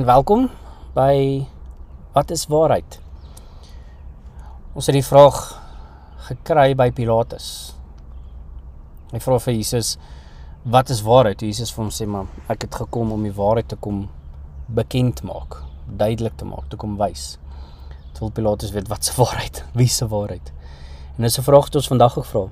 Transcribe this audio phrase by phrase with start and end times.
[0.00, 0.46] En welkom
[0.96, 1.44] by
[2.14, 2.94] wat is waarheid?
[4.72, 5.36] Ons het die vraag
[6.30, 7.48] gekry by Pilatus.
[9.12, 9.90] Hy vra vir Jesus
[10.64, 11.44] wat is waarheid?
[11.44, 14.06] Jesus vir hom sê maar ek het gekom om die waarheid te kom
[14.80, 17.34] bekend maak, duidelik te maak, te kom wys.
[18.16, 20.54] Terwyl Pilatus weet wat se waarheid, wie se waarheid.
[21.18, 22.48] En dis 'n vraag wat ons vandag gevra.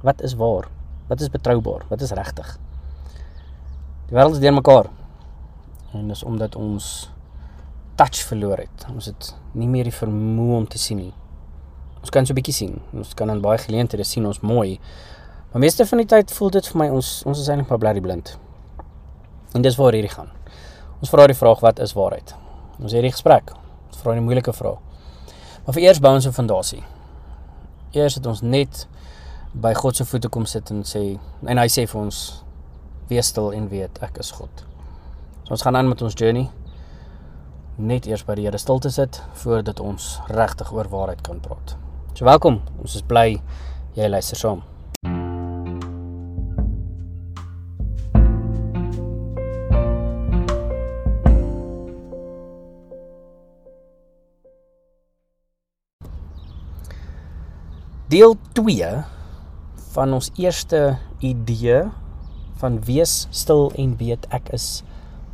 [0.00, 0.72] Wat is waar?
[1.12, 1.84] Wat is betroubaar?
[1.92, 2.58] Wat is regtig?
[4.08, 4.88] Die wêreld is deurmekaar
[5.92, 7.10] en dis omdat ons
[7.96, 8.86] touch verloor het.
[8.94, 11.14] Ons het nie meer die vermoë om te sien nie.
[12.00, 12.80] Ons kan so 'n bietjie sien.
[12.92, 14.80] Ons kan aan baie geleenthede sien ons mooi.
[15.52, 18.00] Maar meeste van die tyd voel dit vir my ons ons is eintlik maar bly
[18.00, 18.38] blind.
[19.54, 20.28] En dis waar hierdie gaan.
[21.00, 22.34] Ons vra die vraag wat is waarheid?
[22.78, 23.52] Ons het hierdie gesprek.
[23.86, 24.78] Ons vra 'n moeilike vraag.
[25.64, 26.84] Maar vir eers bou ons 'n fondasie.
[27.92, 28.86] Eers het ons net
[29.52, 32.44] by God se voete kom sit en sê en hy sê vir ons
[33.08, 34.75] wees stil en weet ek is God.
[35.46, 36.48] So ons gaan aan met ons journey.
[37.78, 41.76] Net eers by die Here stil te sit voordat ons regtig oor waarheid kan praat.
[42.18, 42.64] So welkom.
[42.82, 43.36] Ons is bly
[43.94, 44.64] jy luister saam.
[58.10, 58.90] Deel 2
[59.94, 61.84] van ons eerste idee
[62.58, 64.82] van wees stil en weet ek is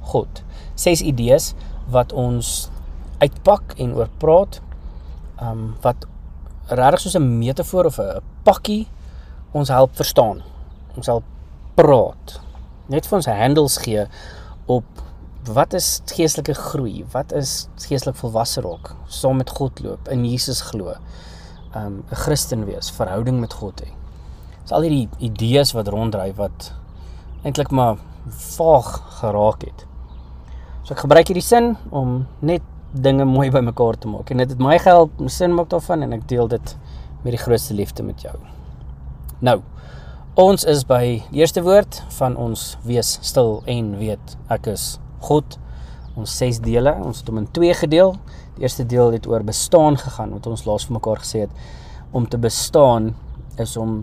[0.03, 0.42] God.
[0.75, 1.55] Ses idees
[1.92, 2.70] wat ons
[3.22, 4.61] uitpak en oor praat.
[5.42, 6.06] Um wat
[6.69, 8.89] regtig soos 'n metafoor of 'n pakkie
[9.53, 10.42] ons help verstaan.
[10.97, 11.25] Ons help
[11.75, 12.41] praat.
[12.89, 14.06] Net vir ons handles gee
[14.67, 14.84] op
[15.44, 17.05] wat is geestelike groei?
[17.12, 18.94] Wat is geestelik volwasse raak?
[19.09, 20.94] Saam met God loop, in Jesus glo.
[21.75, 23.91] Um 'n Christen wees, verhouding met God hê.
[24.62, 26.72] Dis al hierdie idees wat ronddryf wat
[27.44, 27.97] eintlik maar
[28.28, 29.87] vaag geraak het.
[30.93, 34.29] So ek gebruik hierdie sin om net dinge mooi bymekaar te maak.
[34.29, 36.75] En dit het my gehelp om sin maak daarvan en ek deel dit
[37.23, 38.34] met die grootste liefde met jou.
[39.41, 39.62] Nou,
[40.37, 44.84] ons is by die eerste woord van ons wees stil en weet ek is
[45.25, 45.56] God.
[46.12, 48.12] Ons ses dele, ons het hom in twee gedeel.
[48.59, 51.65] Die eerste deel het oor bestaan gegaan wat ons laas vir mekaar gesê het.
[52.12, 53.15] Om te bestaan
[53.56, 54.03] is om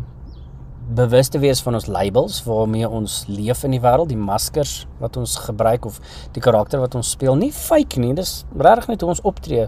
[0.96, 5.18] bewus te wees van ons labels waarmee ons leef in die wêreld, die maskers wat
[5.22, 6.00] ons gebruik of
[6.34, 8.16] die karakter wat ons speel, nie fake nie.
[8.18, 9.68] Dis regtig net hoe ons optree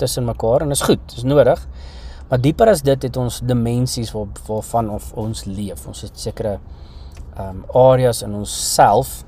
[0.00, 1.60] tussen mekaar en is goed, dis nodig.
[2.30, 5.84] Maar dieper as dit het ons dimensies waar waarvan of ons leef.
[5.86, 6.58] Ons het sekere
[7.34, 9.24] ehm um, areas in onsself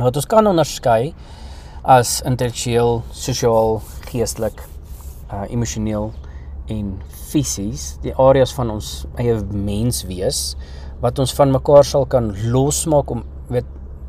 [0.00, 1.14] wat ons kan onderskei
[1.86, 3.78] as intellektueel, sosiaal,
[4.10, 4.58] geestelik,
[5.30, 6.10] uh emosioneel
[6.66, 10.42] en fisies, die areas van ons eie mens wees
[11.02, 13.66] wat ons van mekaar sal kan losmaak om weet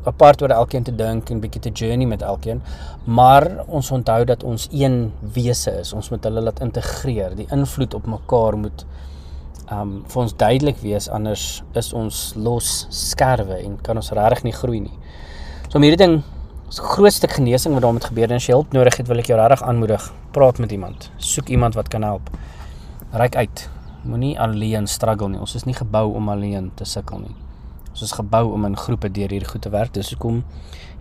[0.08, 2.62] apart oor elkeen te dink en bietjie te journey met elkeen,
[3.04, 5.92] maar ons onthou dat ons een wese is.
[5.92, 7.34] Ons moet hulle laat integreer.
[7.36, 8.86] Die invloed op mekaar moet
[9.68, 11.42] um vir ons duidelik wees anders
[11.76, 14.94] is ons los skerwe en kan ons regtig nie groei nie.
[15.68, 16.22] So om hierdie ding
[16.68, 19.36] is grootste genesing wat daarmee gebeur en as jy hulp nodig het, wil ek jou
[19.36, 20.08] regtig aanmoedig.
[20.32, 21.10] Praat met iemand.
[21.20, 22.32] Soek iemand wat kan help
[23.12, 23.68] reik uit.
[24.02, 25.40] Moenie alleen struggle nie.
[25.40, 27.36] Ons is nie gebou om alleen te sukkel nie.
[27.90, 29.94] Ons is gebou om in groepe deur hierdie goed te werk.
[29.96, 30.44] Dis hoekom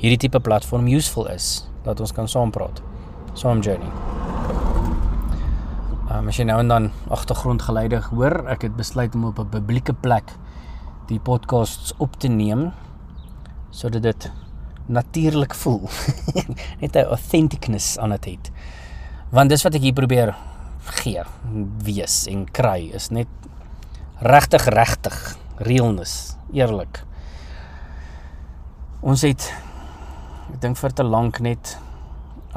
[0.01, 2.81] hierdie tipe platform useful is dat ons kan saam praat.
[3.33, 3.91] Saam journey.
[6.07, 9.49] Ehm um, as jy nou en dan agtergrondgeluide hoor, ek het besluit om op 'n
[9.51, 10.31] publieke plek
[11.07, 12.71] die podcasts op te neem
[13.69, 14.31] sodat dit
[14.87, 15.89] natuurlik voel.
[16.81, 18.51] Net 'n authenticness aan dit het.
[19.29, 20.35] Want dis wat ek hier probeer
[21.01, 21.23] gee,
[21.83, 23.27] wees en kry is net
[24.23, 27.03] regtig regtig realness, eerlik.
[29.01, 29.49] Ons het
[30.53, 31.77] ek dink vir te lank net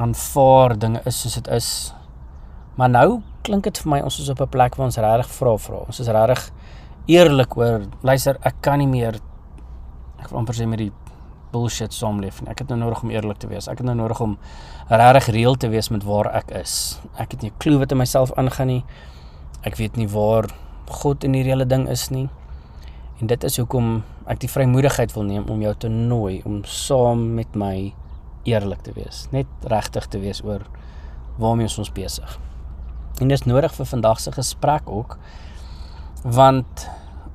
[0.01, 1.69] aanvaar dinge is soos dit is.
[2.79, 5.57] Maar nou klink dit vir my ons is op 'n plek waar ons regtig vra
[5.57, 5.83] vra.
[5.87, 6.51] Ons is regtig
[7.07, 9.19] eerlik oor luister, ek kan nie meer
[10.19, 10.91] ek wil amper sê met die
[11.51, 12.49] bullshit saamleef nie.
[12.51, 13.67] Ek het nou nodig om eerlik te wees.
[13.67, 14.37] Ek het nou nodig om
[14.89, 16.99] regtig reël te wees met waar ek is.
[17.17, 18.83] Ek het nie 'n klou wat in myself aangaan nie.
[19.63, 20.49] Ek weet nie waar
[20.89, 22.29] God in hierdie hele ding is nie.
[23.19, 27.35] En dit is hoekom ek die vrymoedigheid wil neem om jou te nooi om saam
[27.35, 27.93] met my
[28.43, 29.27] eerlik te wees.
[29.31, 30.61] Net regtig te wees oor
[31.37, 32.39] waarmee ons besig.
[33.19, 35.17] En dit is nodig vir vandag se gesprek ook
[36.23, 36.87] want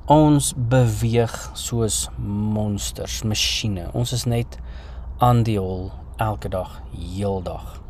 [0.07, 3.89] ons beweeg soos monsters, masjiene.
[3.93, 4.57] Ons is net
[5.19, 5.89] aan die hol
[6.23, 7.81] elke dag, heeldag.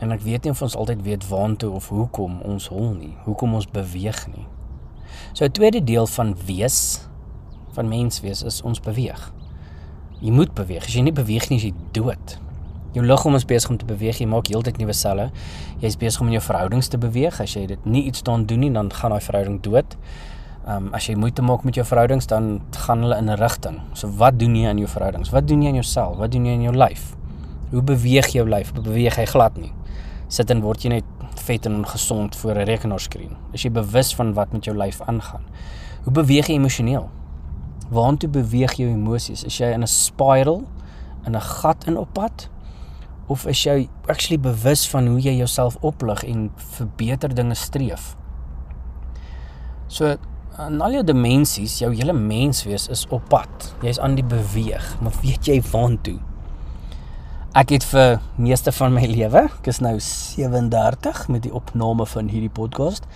[0.00, 3.56] En ek weet nie of ons altyd weet waantoe of hoekom ons hol nie, hoekom
[3.56, 4.46] ons beweeg nie.
[5.32, 7.08] So 'n tweede deel van wees
[7.72, 9.32] van mens wees is ons beweeg.
[10.20, 10.84] Jy moet beweeg.
[10.84, 12.38] As jy nie beweeg nie, is jy dood.
[12.96, 14.22] Jou liggaam is besig om te beweeg.
[14.22, 15.28] Jy maak heeltyd nuwe selle.
[15.82, 17.42] Jy's besig om in jou verhoudings te beweeg.
[17.42, 19.98] As jy dit nie iets daan doen nie, dan gaan daai verhouding dood.
[20.64, 23.76] Ehm um, as jy moeite maak met jou verhoudings, dan gaan hulle in 'n rigting.
[23.92, 25.30] So wat doen jy aan jou verhoudings?
[25.30, 26.16] Wat doen jy aan jouself?
[26.16, 27.14] Wat doen jy in jou lyf?
[27.70, 28.72] Hoe beweeg jou lyf?
[28.72, 29.72] Beweeg hy glad nie?
[30.28, 31.04] Sit en word jy net
[31.34, 33.36] vet en ongesond voor 'n rekenaarskerm?
[33.52, 35.44] Is jy bewus van wat met jou lyf aangaan?
[36.04, 37.10] Hoe beweeg jy emosioneel?
[37.90, 39.44] Waartoe beweeg jou emosies?
[39.44, 40.64] Is jy in 'n spiral,
[41.26, 42.48] in 'n gat in op pad?
[43.28, 48.14] Of is jy actually bewus van hoe jy jouself oplig en vir beter dinge streef?
[49.88, 50.14] So
[50.66, 53.72] in al jou dimensies, jou hele menswees is op pad.
[53.84, 56.16] Jy's aan die beweeg, maar weet jy waantoe?
[57.56, 62.28] Ek het vir meeste van my lewe, ek is nou 37 met die opname van
[62.28, 63.08] hierdie podcast,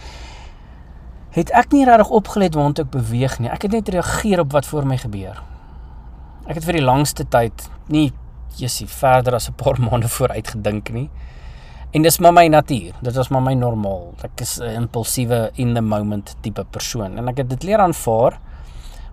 [1.34, 3.50] het ek nie regtig opgelet waantoe ek beweeg nie.
[3.52, 5.42] Ek het net reageer op wat voor my gebeur.
[6.48, 8.08] Ek het vir die langste tyd nie
[8.56, 11.10] jessie verder as 'n paar maande vooruit gedink nie.
[11.90, 12.94] En dis maar my natuur.
[13.02, 14.14] Dit was maar my normaal.
[14.22, 18.38] Ek is 'n impulsiewe in the moment tipe persoon en ek het dit leer aanvaar.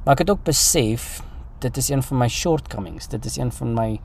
[0.04, 1.24] Maar ek het ook besef
[1.60, 3.08] dit is een van my shortcomings.
[3.08, 4.00] Dit is een van my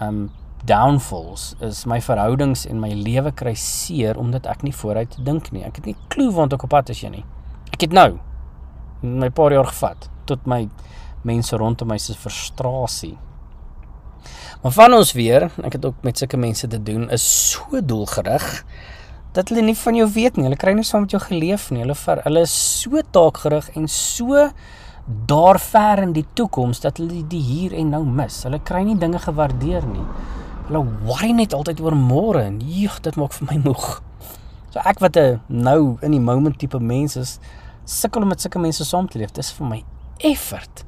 [0.00, 0.30] um
[0.64, 5.64] downfalls is my verhoudings en my lewe kry seer omdat ek nie vooruit dink nie.
[5.64, 7.24] Ek het nie klou waant ek op pad is jy nie.
[7.72, 8.18] Ek het nou
[9.02, 10.68] my paar jaar gevat tot my
[11.24, 13.16] mense rondom my se frustrasie
[14.62, 18.64] Maar van ons weer, ek het ook met sulke mense te doen, is so doelgerig
[19.32, 20.48] dat hulle nie van jou weet nie.
[20.48, 21.84] Hulle kry nie saam met jou geleef nie.
[21.84, 24.48] Hulle ver, hulle is so taakgerig en so
[25.26, 28.42] daar ver in die toekoms dat hulle die hier en nou mis.
[28.46, 30.04] Hulle kry nie dinge gewaardeer nie.
[30.68, 33.88] Hulle worry net altyd oor môre en jeeg, dit maak vir my moeg.
[34.70, 37.38] So ek wat 'n nou in die moment tipe mens is,
[37.84, 39.32] sukkel om met sulke mense saam te leef.
[39.32, 39.84] Dit is vir my
[40.18, 40.84] effort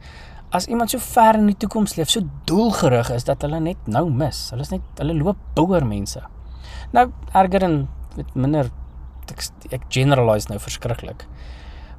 [0.52, 4.04] as iemand so ver in die toekoms leef, so doelgerig is dat hulle net nou
[4.12, 4.50] mis.
[4.52, 6.20] Hulle is net hulle loop bouer mense.
[6.92, 7.76] Nou erger en
[8.18, 8.68] met minder
[9.32, 11.24] ek, ek generalize nou verskriklik.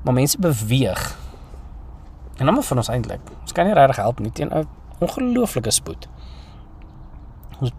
[0.06, 1.02] Maar mense beweeg.
[2.38, 3.26] En almal van ons eintlik.
[3.42, 4.68] Ons kan nie regtig help nie teen 'n
[5.00, 6.08] ongelooflike spoed.
[7.60, 7.72] Ons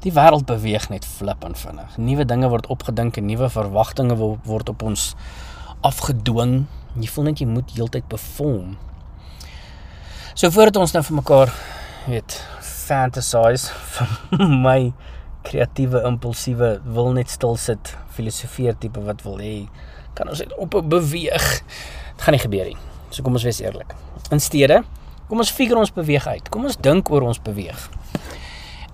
[0.00, 1.96] die wêreld beweeg net flip en vinnig.
[1.98, 5.14] Nuwe dinge word opgedink en nuwe verwagtinge word op ons
[5.80, 6.66] afgedwing.
[6.94, 8.76] Jy voel net jy moet heeltyd perform.
[10.36, 11.50] So voordat ons nou vir mekaar
[12.04, 13.72] weet fantasize
[14.36, 14.80] van my
[15.48, 19.54] kreatiewe impulsiewe wil net stil sit filosofeer tipe wat wil hê
[20.18, 21.46] kan ons net op beweeg.
[21.62, 22.76] Dit gaan nie gebeur nie.
[23.08, 23.94] So kom ons wees eerlik.
[24.28, 24.82] In steede,
[25.30, 26.50] kom ons figure ons beweeg uit.
[26.52, 27.86] Kom ons dink oor ons beweeg.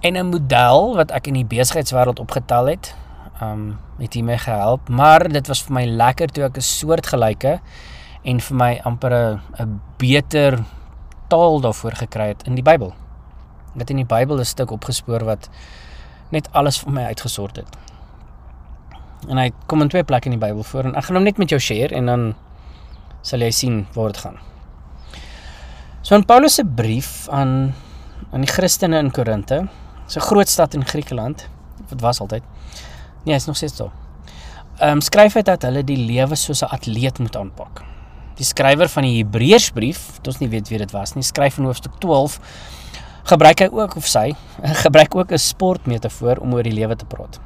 [0.06, 2.95] En 'n model wat ek in die besigheidswêreld opgetel het,
[3.43, 7.59] um het hom gehelp, maar dit was vir my lekker toe ek 'n soortgelyke
[8.23, 10.62] en vir my amper 'n beter
[11.32, 12.93] taal daarvoor gekry het in die Bybel.
[13.79, 15.49] Het in die Bybel 'n stuk opgespoor wat
[16.31, 17.76] net alles vir my uitgesort het.
[19.29, 21.38] En hy kom in twee plekke in die Bybel voor en ek gaan hom net
[21.38, 22.34] met jou share en dan
[23.23, 24.38] sal jy sien waar dit gaan.
[26.02, 27.75] So in Paulus se brief aan
[28.32, 29.69] aan die Christene in Korinte,
[30.17, 31.49] 'n groot stad in Griekeland,
[31.88, 32.43] wat was altyd.
[33.25, 33.93] Nee, is nog steeds so.
[34.78, 37.92] Ehm um, skryf hy dat hulle die lewe soos 'n atleet moet aanpak.
[38.38, 41.69] Die skrywer van die Hebreërsbrief, wat ons nie weet wie dit was nie, skryf in
[41.69, 42.38] hoofstuk 12
[43.29, 44.32] gebruik hy ook of sy
[44.84, 47.38] gebruik ook 'n sportmetafoor om oor die lewe te praat.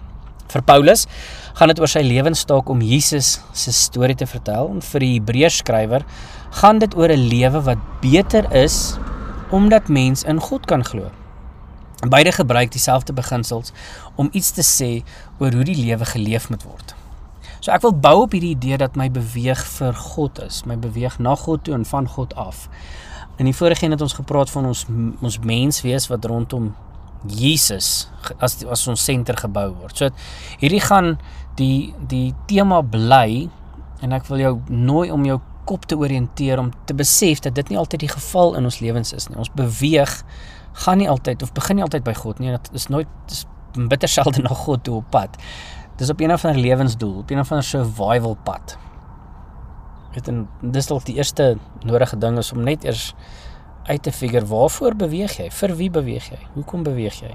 [0.48, 1.06] Vir Paulus
[1.58, 5.60] gaan dit oor sy lewenstaak om Jesus se storie te vertel en vir die Hebreërs
[5.62, 6.04] skrywer
[6.62, 8.96] gaan dit oor 'n lewe wat beter is
[9.50, 11.10] omdat mens in God kan glo.
[12.08, 13.72] Beide gebruik dieselfde beginsels
[14.16, 15.02] om iets te sê
[15.38, 16.94] oor hoe die lewe geleef moet word.
[17.60, 21.18] So ek wil bou op hierdie idee dat my beweeg vir God is, my beweeg
[21.22, 22.66] na God toe en van God af.
[23.36, 24.86] In die vorige een het ons gepraat van ons
[25.20, 26.74] ons menswees wat rondom
[27.26, 28.08] Jesus
[28.38, 29.96] as as ons senter gebou word.
[29.96, 30.10] So
[30.60, 31.16] hierdie gaan
[31.60, 33.48] die die tema bly
[34.04, 37.72] en ek wil jou nooi om jou kop te orienteer om te besef dat dit
[37.72, 39.38] nie altyd die geval in ons lewens is nie.
[39.40, 40.20] Ons beweeg
[40.84, 42.52] gaan nie altyd of begin nie altyd by God nie.
[42.54, 43.44] Dit is nooit dis
[43.76, 45.36] bitter selde na God toe op pad.
[45.96, 48.76] Dis op een of ander lewensdoel, op een of ander survival pad.
[50.12, 53.14] Dit en dis dalk die eerste nodige ding is om net eers
[53.86, 55.50] uit te figure waarvoor beweeg jy?
[55.50, 56.38] Vir wie beweeg jy?
[56.54, 57.32] Hoekom beweeg jy?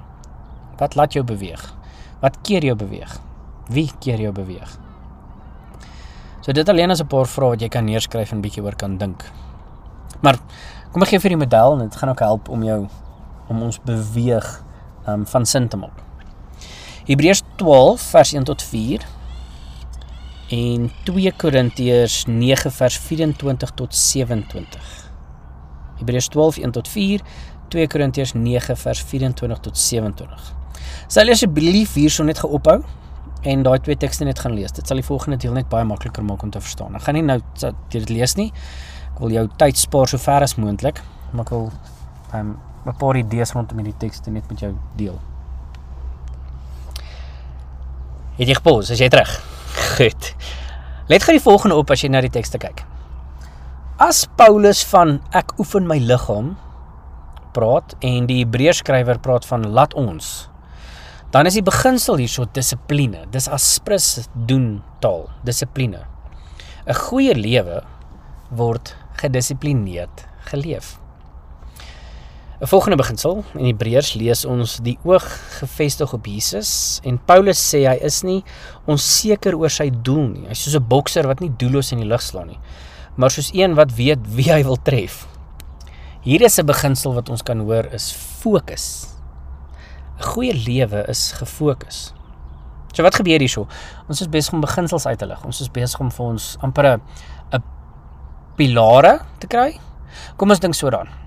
[0.78, 1.64] Wat laat jou beweeg?
[2.22, 3.18] Wat keer jou beweeg?
[3.70, 4.78] Wie keer jou beweeg?
[6.42, 8.98] So dit alleen is 'n paar vrae wat jy kan neerskryf en bietjie oor kan
[8.98, 9.24] dink.
[10.22, 10.38] Maar
[10.92, 12.88] kom ek gee vir die model en dit gaan ook help om jou
[13.48, 14.64] om ons beweeg
[15.08, 16.11] um, van sin te maak.
[17.06, 19.06] Hebreërs 12 vers 1 tot 4
[20.52, 25.10] en 2 Korintiërs 9 vers 24 tot 27.
[25.98, 27.22] Hebreërs 12 1 tot 4,
[27.70, 30.52] 2 Korintiërs 9 vers 24 tot 27.
[31.08, 32.82] Sal asseblief hierso net geophou
[33.42, 34.76] en daai twee tekste net gaan lees.
[34.76, 36.96] Dit sal die volgende deel net baie makliker maak om te verstaan.
[37.00, 37.40] Ek gaan nie nou
[37.90, 38.52] dit lees nie.
[39.14, 41.70] Ek wil jou tyd spaar so ver as moontlik, maar ek wil
[42.38, 42.56] um,
[42.86, 45.20] 'n paar idees rondom hierdie tekste net met jou deel.
[48.38, 48.92] Het jy gepos?
[48.92, 49.32] As jy terug.
[49.98, 50.32] Goed.
[51.12, 52.86] Let gou die volgende op as jy na die tekste kyk.
[54.02, 56.56] As Paulus van ek oefen my liggaam
[57.56, 60.52] praat en die Hebreërs skrywer praat van laat ons
[61.32, 63.24] dan is die beginsel hierso dissipline.
[63.32, 66.04] Dis aspris doen taal, dissipline.
[66.86, 67.84] 'n Goeie lewe
[68.52, 71.00] word gedissiplineerd geleef.
[72.62, 75.24] 'n Volgende beginsel in Hebreërs lees ons die oog
[75.58, 78.44] gefestig op Jesus en Paulus sê hy is nie
[78.86, 80.44] onseker oor sy doel nie.
[80.46, 82.60] Hy's soos 'n bokser wat nie doelloos in die lug slaan nie,
[83.18, 85.26] maar soos een wat weet wie hy wil tref.
[86.22, 89.10] Hier is 'n beginsel wat ons kan hoor is fokus.
[90.20, 92.14] 'n Goeie lewe is gefokus.
[92.94, 93.68] So wat gebeur hierso?
[94.08, 95.46] Ons is besig om beginsels uit te lig.
[95.46, 97.02] Ons is besig om vir ons amper
[97.52, 97.64] 'n
[98.56, 99.80] pilare te kry.
[100.38, 101.22] Kom ons dink so daaraan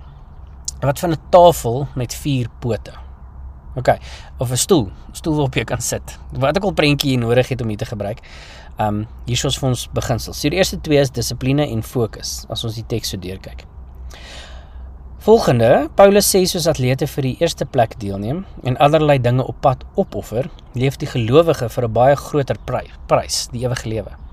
[0.86, 2.92] wat van 'n tafel met 4 pote.
[3.74, 3.98] OK,
[4.38, 6.18] of 'n stoel, stoel waarop jy kan sit.
[6.32, 8.20] Wat ek al prentjie hier nodig het om hier te gebruik.
[8.78, 10.40] Um hier is vir ons beginsels.
[10.40, 13.64] So die eerste twee is dissipline en fokus as ons die teks so deurkyk.
[15.18, 19.84] Volgende, Paulus sê soos atlete vir die eerste plek deelneem en allerlei dinge op pad
[19.94, 22.58] opoffer, leef die gelowige vir 'n baie groter
[23.06, 24.23] prys, die ewige lewe.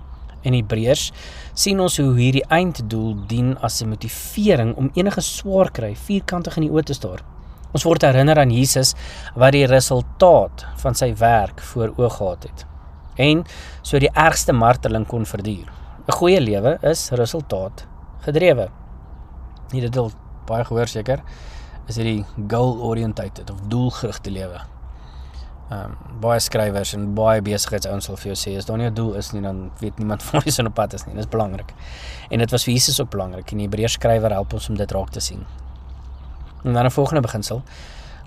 [0.42, 1.12] In Hebreërs
[1.54, 6.64] sien ons hoe hierdie einddoel dien as 'n motivering om enige swaar kry vierkantig in
[6.64, 7.22] die oë te staar.
[7.74, 8.96] Ons word herinner aan Jesus
[9.36, 12.66] wat die resultaat van sy werk voor oë gehad het
[13.16, 13.44] en
[13.82, 15.68] so die ergste marteling kon verduur.
[16.08, 17.88] 'n Goeie lewe is resultaat
[18.22, 18.70] gedrewe.
[19.72, 20.12] Nie dit al
[20.46, 21.22] baie gehoor seker
[21.88, 24.60] is hierdie goal oriented of doelgerigte lewe
[25.72, 28.94] ehm um, baie skrywers en baie besigheidsouens sal vir jou sê as daar nie 'n
[28.94, 31.16] doel is nie dan weet niemand waar jy op pad is nie.
[31.16, 31.74] Dit is belangrik.
[32.30, 34.92] En dit was vir Jesus ook belangrik en die Hebreërs skrywer help ons om dit
[34.92, 35.46] raak te sien.
[36.64, 37.64] En dan 'n volgende beginsel.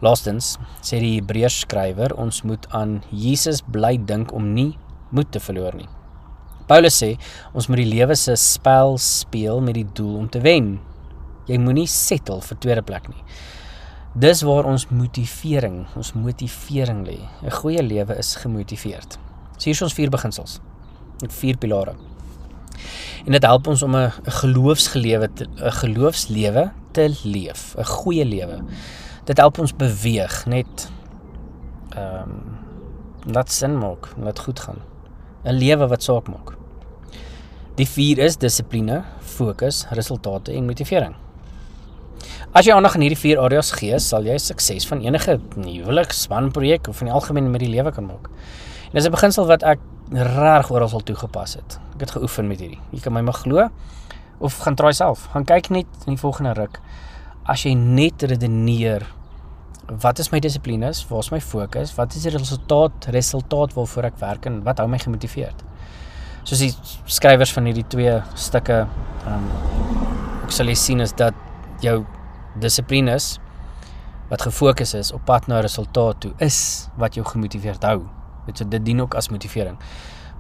[0.01, 4.79] Laastens sê die Hebreërs skrywer ons moet aan Jesus bly dink om nie
[5.11, 5.89] moed te verloor nie.
[6.67, 7.19] Paulus sê
[7.53, 10.81] ons moet die lewe se spel speel met die doel om te wen.
[11.47, 13.23] Jy moenie settle vir tweede plek nie.
[14.15, 17.19] Dis waar ons motivering, ons motivering lê.
[17.43, 19.19] 'n Goeie lewe is gemotiveerd.
[19.59, 20.61] So hier is ons vier beginsels.
[21.21, 21.95] Met vier pilare.
[23.27, 28.63] En dit help ons om 'n geloofsgelewe 'n geloofslewe te leef, 'n goeie lewe.
[29.25, 30.91] Dit help ons beweeg, net
[31.97, 32.59] ehm um,
[33.33, 34.79] laat sin maak, laat goed gaan.
[35.45, 36.57] 'n Lewe wat saak maak.
[37.75, 41.24] Die vier is dissipline, fokus, resultate en motivering.
[42.55, 46.89] As jy aandag aan hierdie vier areas gee, sal jy sukses van enige huwelik, spanprojek
[46.89, 48.29] of in die algemeen met die lewe kan maak.
[48.91, 49.81] En dis 'n beginsel wat ek
[50.13, 51.79] reg oral sal toegepas het.
[51.95, 52.81] Ek het geoefen met hierdie.
[52.93, 53.69] Jy kan my maar glo
[54.39, 55.29] of gaan try self.
[55.33, 56.81] Gaan kyk net in die volgende ruk.
[57.47, 59.07] As jy net redeneer
[60.01, 61.05] wat is my dissiplines?
[61.09, 61.95] Waar is my fokus?
[61.95, 63.09] Wat is die resultaat?
[63.13, 65.65] Resultaat waarvoor ek werk en wat hou my gemotiveerd?
[66.45, 66.73] Soos die
[67.07, 68.85] skrywers van hierdie twee stukke
[69.25, 69.51] ehm um,
[70.45, 71.37] ek sal jy sien is dat
[71.85, 72.03] jou
[72.61, 73.35] dissiplines
[74.31, 76.59] wat gefokus is op pad na resultaat toe is
[77.01, 78.05] wat jou gemotiveerd hou.
[78.47, 79.77] Dit so dit dien ook as motivering.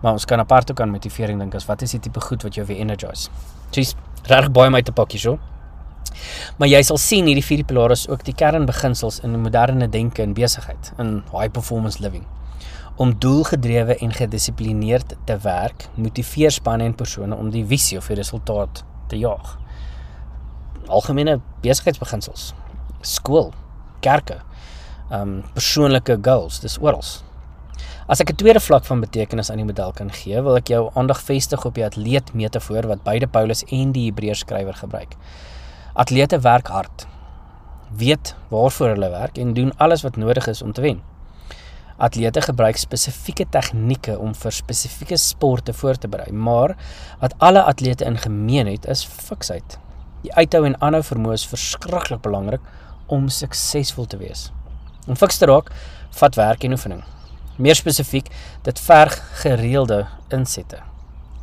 [0.02, 2.56] Maar ons kan apart ook aan motivering dink as wat is die tipe goed wat
[2.56, 3.30] jou weer energize.
[3.72, 3.94] Dis
[4.28, 5.38] reg baie my te pakkie so.
[6.58, 10.34] Maar jy sal sien hierdie vier pilare is ook die kernbeginsels in moderne denke en
[10.36, 12.24] besigheid in high performance living.
[12.96, 18.20] Om doelgedrewe en gedissiplineerd te werk, motiveer spanne en persone om die visie of die
[18.20, 19.58] resultaat te jaag
[20.88, 22.52] algemene besigheidsbeginsels,
[23.02, 23.52] skool,
[24.00, 24.40] kerke,
[25.10, 27.04] ehm um, persoonlike goals, dis oral.
[28.06, 30.90] As ek 'n tweede vlak van betekenis aan die model kan gee, wil ek jou
[30.94, 35.16] aandag vestig op die atleet metafoor wat beide Paulus en die Hebreërs skrywer gebruik.
[35.94, 37.06] Atlete werk hard,
[37.96, 41.02] weet waarvoor hulle werk en doen alles wat nodig is om te wen.
[41.96, 46.76] Atlete gebruik spesifieke tegnieke om vir spesifieke sporte voor te berei, maar
[47.20, 49.78] wat alle atlete in gemeen het is fiksheid.
[50.24, 52.62] Die uithou en aanhou vermoë is verskriklik belangrik
[53.12, 54.46] om suksesvol te wees.
[55.04, 55.68] Om fiks te raak,
[56.16, 57.02] vat werk en oefening.
[57.60, 58.30] Meer spesifiek,
[58.64, 60.80] dit verg gereelde insette.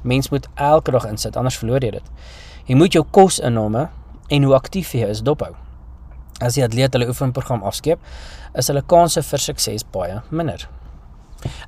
[0.01, 2.09] Mens moet elke dag insit, anders verloor jy dit.
[2.65, 3.87] Jy moet jou kosinname
[4.33, 5.53] en hoe aktief jy is dophou.
[6.41, 8.01] As die atleet hulle oefenprogram afskeep,
[8.57, 10.65] is hulle kanse vir sukses baie minder.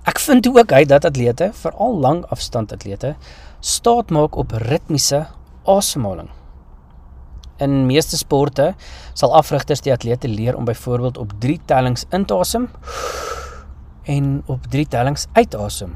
[0.09, 3.13] Ek vind ook uit dat atlete, veral langafstand atlete,
[3.61, 5.27] staat maak op ritmiese
[5.69, 6.33] asemhaling
[7.61, 8.71] In meeste sporte
[9.13, 12.69] sal afrigters die atlete leer om byvoorbeeld op 3 tellings in te asem
[14.09, 15.93] en op 3 tellings uit asem.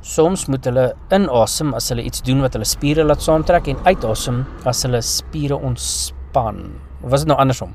[0.00, 4.40] Soms moet hulle inasem as hulle iets doen wat hulle spiere laat saamtrek en uitasem
[4.64, 6.62] as hulle spiere ontspan.
[7.02, 7.74] Of was dit nou andersom?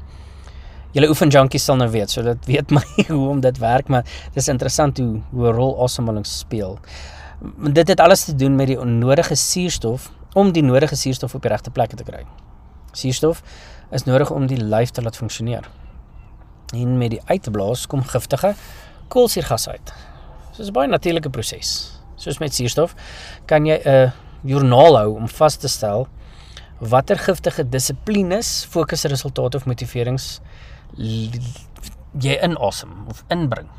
[0.94, 4.10] Julle oefen junkies sal nou weet, so dit weet my hoe om dit werk, maar
[4.34, 6.80] dis interessant hoe hoe rol asemhaling speel.
[7.70, 11.52] Dit het alles te doen met die onnodige suurstof om die nodige suurstof op die
[11.52, 12.24] regte plekke te kry.
[12.92, 13.42] Suurstof
[13.92, 15.70] is nodig om die lyf te laat funksioneer.
[16.74, 18.56] En met die uitblaas kom giftige
[19.14, 19.94] koolsuurgas uit.
[20.52, 22.00] So dis 'n baie natuurlike proses.
[22.16, 22.96] Soos met suurstof
[23.46, 24.12] kan jy 'n
[24.44, 26.08] joernaal hou om vas te stel
[26.80, 30.42] watter giftige dissiplines, fokusresultate of motiverings
[32.20, 33.70] jy inasem of inbring.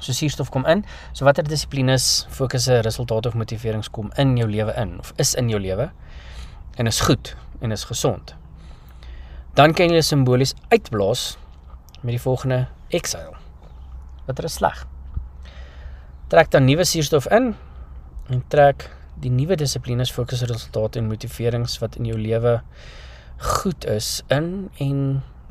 [0.00, 0.84] So suurstof kom in,
[1.16, 5.48] so watter dissiplines, fokusse, resultate of motiverings kom in jou lewe in of is in
[5.48, 5.90] jou lewe
[6.76, 8.34] en is goed en is gesond.
[9.56, 11.36] Dan kan jy simbolies uitblaas
[12.02, 13.38] met die volgende exhale.
[14.26, 14.82] Wat is sleg?
[16.28, 17.54] Trek dan nuwe suurstof in
[18.28, 18.90] en trek
[19.22, 22.58] die nuwe dissiplines, fokusse, resultate en motiverings wat in jou lewe
[23.62, 25.00] goed is in en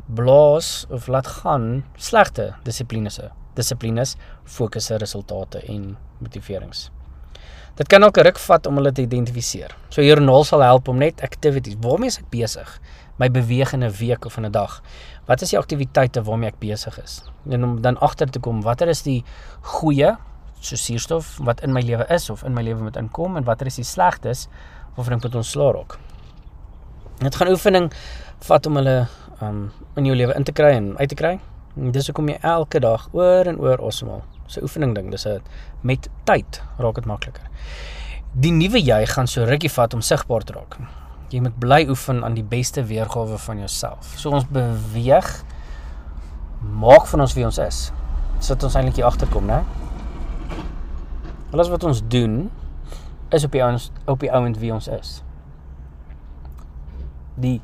[0.06, 3.18] blaas of laat gaan slegte dissiplines
[3.56, 6.90] dissiplines fokusse resultate en motiverings.
[7.76, 9.76] Dit kan ook 'n ruk vat om hulle te identifiseer.
[9.90, 12.80] So hier nul sal help om net activities waarmee ek besig?
[13.18, 14.82] My beweeg in 'n week of in 'n dag.
[15.26, 17.24] Wat is die aktiwiteite waarmee ek besig is?
[17.50, 19.24] En om dan agter te kom watter is die
[19.62, 20.18] goeie
[20.60, 23.68] so suurstof wat in my lewe is of in my lewe moet inkom en watter
[23.68, 24.48] is die slegtes
[24.96, 25.98] waarvan ek moet ontslaa raak?
[27.20, 27.94] Dit gaan oefening
[28.40, 29.08] vat om hulle
[29.42, 31.40] um in jou lewe in te kry en uit te kry.
[31.76, 34.22] Dis hoekom jy elke dag oor en oor asemhaal.
[34.48, 35.42] So oefening ding, dis 'n
[35.82, 37.44] met tyd raak dit makliker.
[38.34, 40.78] Die nuwe jy gaan so rukkie vat om sigbaar te raak.
[41.30, 44.14] Jy moet bly oefen aan die beste weergawe van jouself.
[44.18, 45.44] So ons beweeg
[46.62, 47.92] maak van ons wie ons is.
[48.40, 49.64] Sit ons eintlik hier agterkom, né?
[51.52, 52.52] Alles wat ons doen
[53.30, 55.24] is op die ouens op die ouend wie ons is.
[57.36, 57.62] Die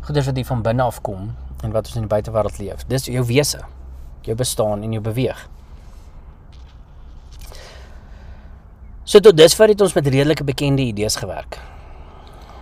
[0.00, 2.86] goeders wat hier van binne af kom en wat ons in die buitewêreld leef.
[2.90, 3.62] Dis jou wese,
[4.26, 5.48] jou bestaan en jou beweeg.
[9.04, 11.58] So tot dusver het ons met redelike bekende idees gewerk.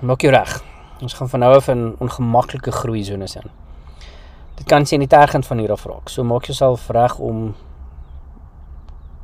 [0.00, 0.56] Maak jou reg.
[1.00, 3.50] Ons gaan van nou af in ongemaklike groei sones in.
[4.56, 6.08] Dit kan sien nie tergend van hier af raak.
[6.12, 7.54] So maak jouself reg om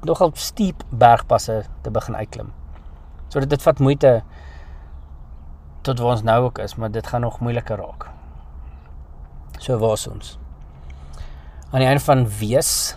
[0.07, 2.53] nogal steep bergpasse te begin uitklim.
[3.29, 4.21] So dit vat moeite
[5.83, 8.16] tot waar ons nou ook is, maar dit gaan nog moeiliker raak.
[9.59, 10.39] So waar is ons?
[11.73, 12.97] Aan die einde van wees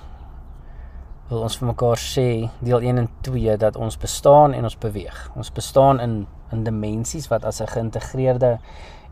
[1.30, 5.18] wil ons vir mekaar sê deel 1 en 2 dat ons bestaan en ons beweeg.
[5.36, 8.60] Ons bestaan in in dimensies wat as 'n geïntegreerde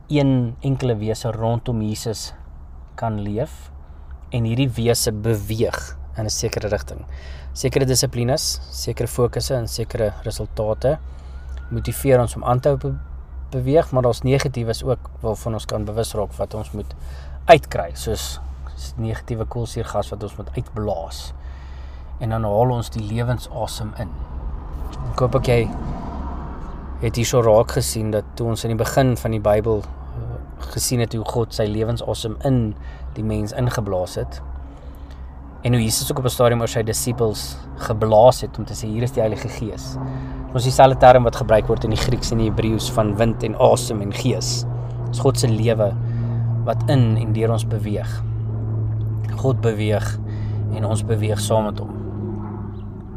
[0.09, 2.33] een enkele wese rondom Jesus
[2.95, 3.71] kan leef
[4.31, 7.05] en hierdie wese beweeg in 'n sekere rigting.
[7.53, 10.99] Sekere dissiplines, sekere fokusse en sekere resultate
[11.69, 12.77] motiveer ons om aan te
[13.51, 16.95] beweeg, maar daar's negatiefes ook waarvan ons kan bewus raak wat ons moet
[17.47, 18.37] uitkry, soos
[18.99, 21.21] negatiewe koolsuurgas wat ons moet uitblaas.
[22.19, 24.11] En dan haal ons die lewensasem in.
[25.13, 25.61] Ek hoop ek jy
[27.03, 30.37] het hier so raak gesien dat toe ons in die begin van die Bybel uh,
[30.73, 32.61] gesien het hoe God sy lewensasem in
[33.17, 34.41] die mens ingeblaas het.
[35.65, 38.89] En hoe Jesus ook op 'n stadium oor sy disippels geblaas het om te sê
[38.89, 39.95] hier is die Heilige Gees.
[40.53, 43.55] Ons dieselfde term wat gebruik word in die Grieks en die Hebreëus van wind en
[43.55, 44.65] asem en gees.
[45.09, 45.93] Dis God se lewe
[46.67, 48.09] wat in en deur ons beweeg.
[49.39, 50.05] God beweeg
[50.75, 51.93] en ons beweeg saam met hom.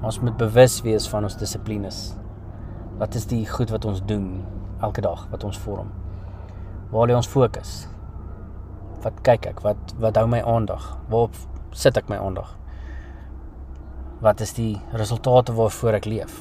[0.07, 1.99] Ons moet bewus wees van ons dissiplines.
[3.01, 4.45] Wat is die goed wat ons doen
[4.81, 5.91] elke dag wat ons vorm?
[6.95, 7.75] Waar lê ons fokus?
[9.05, 9.65] Wat kyk ek?
[9.67, 10.87] Wat wat hou my aandag?
[11.11, 11.37] Waarop
[11.77, 12.55] sit ek my aandag?
[14.25, 16.41] Wat is die resultate waarvoor ek leef?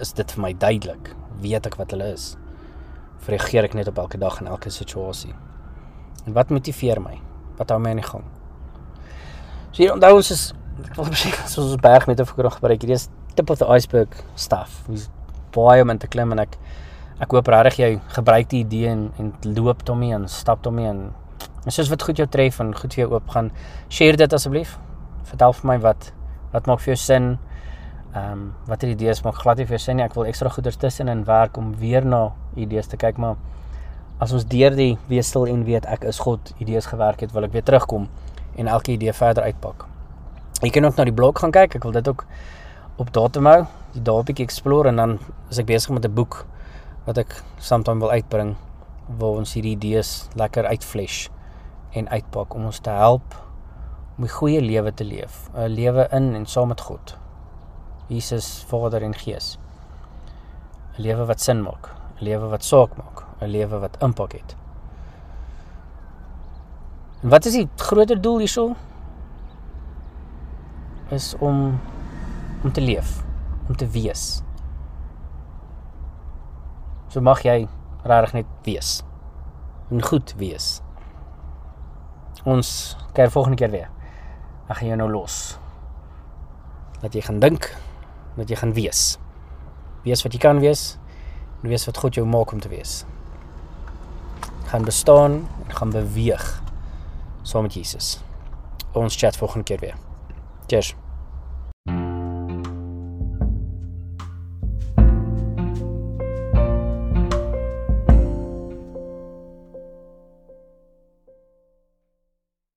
[0.00, 1.12] is dit vir my duidelik.
[1.42, 2.32] Weet ek wat hulle is?
[3.26, 5.34] Reageer ek net op elke dag en elke situasie?
[6.26, 7.18] En wat motiveer my?
[7.58, 8.24] Wat hou my aan die gang?
[9.72, 10.44] So hier onthou ons is
[10.86, 12.80] ek wil sê so ons berg met of genoeg gebruik.
[12.80, 14.82] Hierdie is tip of the iceberg stuff.
[14.88, 15.08] Dis
[15.54, 16.58] baie om te klim en ek
[17.18, 21.00] ek hoop regtig jy gebruik die idee en en loop daarmee en stap daarmee en
[21.64, 23.50] en soos wat goed jou tref en goed vir jou oop gaan,
[23.92, 24.78] share dit asseblief.
[25.28, 26.12] Vertel vir my wat
[26.52, 27.26] wat maak vir jou sin?
[28.14, 30.04] Ehm um, watter idees maak glad nie vir sin nie.
[30.04, 33.36] Ek wil ekstra goeders tussenin werk om weer na idees te kyk, maar
[34.18, 37.44] as ons deur die wees stil en weet ek is God idees gewerk het, wil
[37.44, 38.08] ek weer terugkom
[38.56, 39.84] en elke idee verder uitpak.
[40.62, 41.76] Jy kan ook na die blog gaan kyk.
[41.76, 42.24] Ek wil dit ook
[42.98, 45.18] op datum hou, die daar 'n bietjie explore en dan
[45.50, 46.46] as ek besig met 'n boek
[47.06, 48.56] wat ek sometime wil uitbring
[49.18, 51.28] waar ons hierdie idees lekker uitflesh
[51.92, 53.36] en uitpak om ons te help
[54.18, 57.27] om 'n goeie lewe te leef, 'n lewe in en saam met God.
[58.08, 59.58] Jesus, Vader en Gees.
[60.96, 61.90] 'n Lewe wat sin maak,
[62.20, 64.56] 'n lewe wat saak maak, 'n lewe wat impak het.
[67.22, 68.74] En wat is die groter doel hierso?
[71.10, 71.80] Is om
[72.64, 73.22] om te leef,
[73.68, 74.42] om te wees.
[77.08, 77.68] So mag jy
[78.02, 79.02] regtig net wees.
[79.90, 80.80] En goed wees.
[82.44, 83.90] Ons kyk volgende keer weer.
[84.68, 85.58] Ek gaan jou nou los.
[87.00, 87.70] Dat jy gaan dink,
[88.38, 89.18] dat jy gaan wees.
[90.06, 90.96] Wees wat jy kan wees
[91.62, 93.02] en wees wat God jou maak om te wees.
[94.70, 96.48] Gaan bestaan en gaan beweeg
[97.42, 98.18] saam met Jesus.
[98.92, 99.96] Ons chat volgende keer weer.
[100.66, 101.07] Cheers.